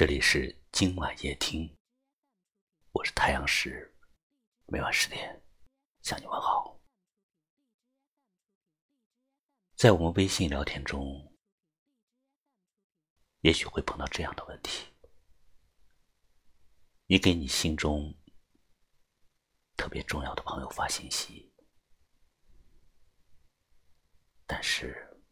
[0.00, 1.76] 这里是今晚夜听，
[2.92, 3.94] 我是太阳石，
[4.64, 5.44] 每晚十点
[6.00, 6.80] 向你问好。
[9.76, 11.30] 在我们微信聊天中，
[13.40, 14.90] 也许会碰到这样的问题：
[17.04, 18.18] 你给你心中
[19.76, 21.52] 特别重要的朋友发信息，
[24.46, 25.22] 但是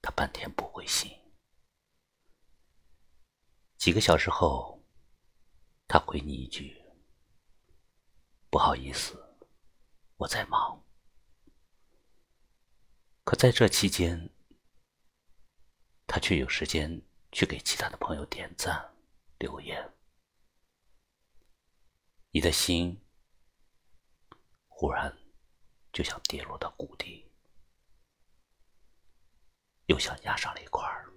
[0.00, 1.23] 他半天不回信。
[3.84, 4.82] 几个小时后，
[5.86, 6.82] 他回你一句
[8.48, 9.36] ：“不好意思，
[10.16, 10.82] 我在忙。”
[13.24, 14.30] 可在这期间，
[16.06, 16.98] 他却有时间
[17.30, 18.96] 去给其他的朋友点赞、
[19.36, 19.92] 留言。
[22.30, 22.98] 你的心
[24.66, 25.14] 忽然
[25.92, 27.30] 就像跌落到谷底，
[29.88, 31.12] 又像压上了一块儿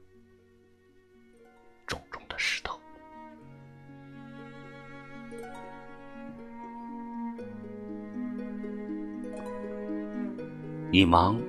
[10.98, 11.40] 你忙。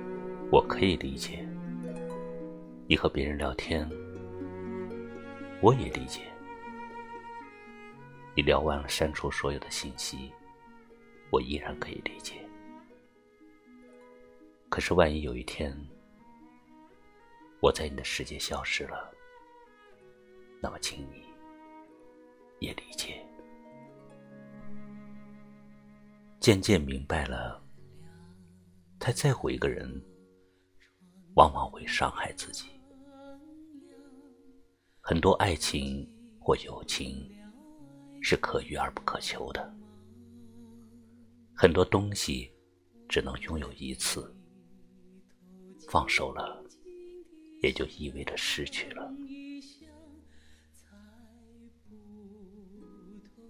[0.51, 1.43] 我可以理解，
[2.87, 3.89] 你和别人聊天，
[5.59, 6.21] 我也理解。
[8.35, 10.31] 你聊完了删除所有的信息，
[11.31, 12.47] 我依然可以理解。
[14.69, 15.75] 可是万一有一天，
[17.59, 19.11] 我在你的世界消失了，
[20.61, 21.23] 那么请你
[22.59, 23.19] 也理解。
[26.39, 27.59] 渐渐明白了，
[28.99, 29.89] 太在乎一个人。
[31.35, 32.65] 往往会伤害自己。
[34.99, 36.05] 很多爱情
[36.37, 37.31] 或友情
[38.19, 39.73] 是可遇而不可求的，
[41.55, 42.51] 很多东西
[43.07, 44.35] 只能拥有一次，
[45.87, 46.61] 放手了，
[47.61, 49.09] 也就意味着失去了。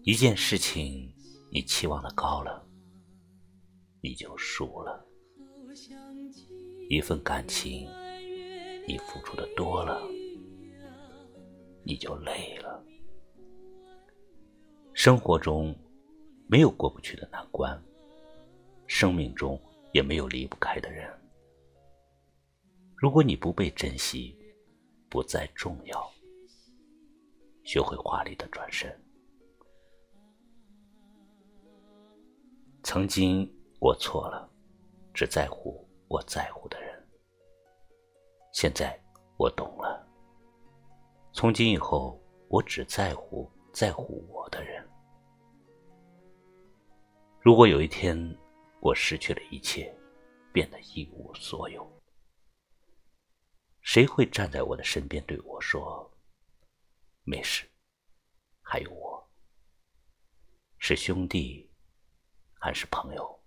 [0.04, 1.12] 一件事情
[1.52, 2.64] 你期望的高了，
[4.02, 5.09] 你就输了。
[6.90, 7.88] 一份感情，
[8.88, 10.02] 你付出的多了，
[11.84, 12.84] 你就累了。
[14.94, 15.74] 生活中
[16.48, 17.80] 没有过不去的难关，
[18.88, 19.60] 生命中
[19.94, 21.08] 也没有离不开的人。
[22.96, 24.36] 如果你不被珍惜，
[25.08, 26.12] 不再重要，
[27.64, 28.94] 学会华丽的转身。
[32.84, 34.49] 曾经我错了，
[35.20, 35.86] 只在乎。
[36.08, 37.08] 我在乎的人，
[38.54, 38.98] 现在
[39.36, 40.08] 我懂了。
[41.34, 44.82] 从今以后，我只在乎在乎我的人。
[47.42, 48.18] 如果有一天
[48.80, 49.94] 我失去了一切，
[50.54, 51.86] 变得一无所有，
[53.82, 56.10] 谁会站在我的身边对我说
[57.28, 57.70] ：“没事，
[58.62, 59.30] 还有我。”
[60.80, 61.70] 是兄弟，
[62.54, 63.39] 还是朋友，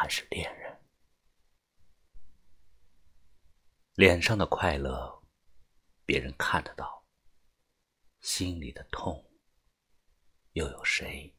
[0.00, 0.80] 还是恋人？
[3.96, 5.22] 脸上的快乐，
[6.06, 7.04] 别人看得到；
[8.22, 9.22] 心里的痛，
[10.52, 11.36] 又有谁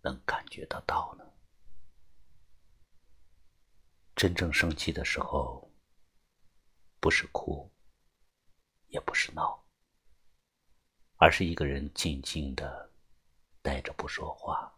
[0.00, 1.24] 能感觉得到呢？
[4.16, 5.72] 真正生气的时候，
[6.98, 7.72] 不是哭，
[8.88, 9.64] 也不是闹，
[11.18, 12.92] 而是一个人静静的
[13.62, 14.76] 待着不说话。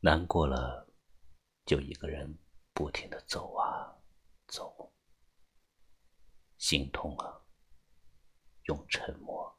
[0.00, 0.86] 难过了，
[1.68, 2.34] 就一个人
[2.72, 3.94] 不停的走啊
[4.46, 4.90] 走。
[6.56, 7.42] 心痛啊，
[8.68, 9.54] 用沉默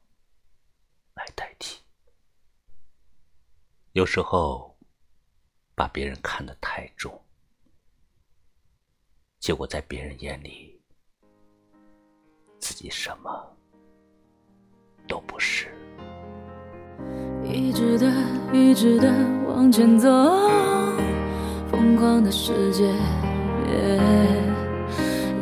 [1.14, 1.80] 来代替。
[3.92, 4.76] 有时候，
[5.76, 7.24] 把别人看得太重，
[9.38, 10.82] 结果在别人眼里，
[12.58, 13.56] 自己什么
[15.06, 15.72] 都不是。
[17.44, 18.10] 一直的，
[18.52, 19.08] 一直的
[19.46, 20.08] 往前走，
[21.90, 22.84] 疯狂的世界。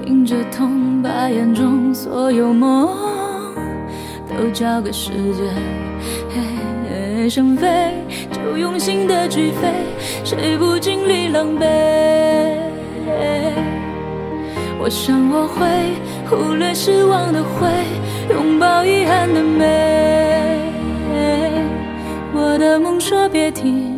[0.07, 2.89] 迎着痛，把眼中所有梦
[4.31, 7.29] 都交给时间。
[7.29, 7.93] 想飞
[8.33, 9.69] 就用心的去飞，
[10.25, 11.67] 谁不经历狼狈？
[14.81, 15.67] 我想我会
[16.31, 17.69] 忽略失望的灰，
[18.35, 20.73] 拥抱遗憾的美。
[22.33, 23.98] 我的梦说别停。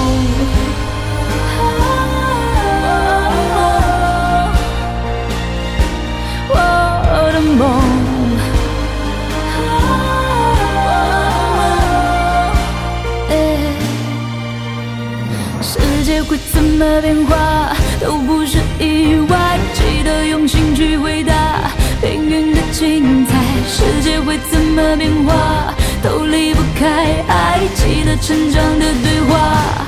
[17.99, 21.71] 都不是意外，记得用心去回答
[22.01, 23.31] 命运的精彩。
[23.67, 29.85] 世界会怎么变化都离不开爱，记得成长的对话，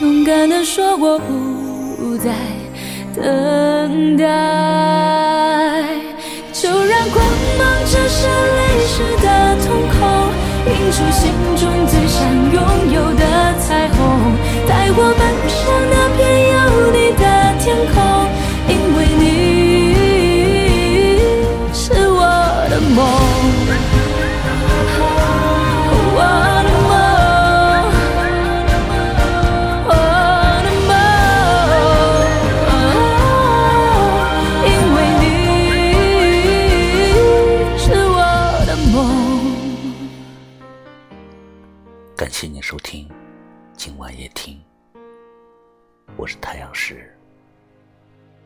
[0.00, 2.30] 勇敢的说我不再
[3.14, 4.24] 等待。
[6.52, 7.24] 就让光
[7.58, 9.26] 芒折射泪湿的
[9.64, 9.98] 瞳孔，
[10.66, 12.18] 映出心中最想
[12.52, 12.56] 拥
[12.92, 13.24] 有的
[43.82, 44.62] 今晚夜听，
[46.14, 47.16] 我是太阳石，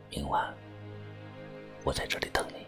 [0.08, 0.54] 明晚
[1.82, 2.63] 我在这里等你。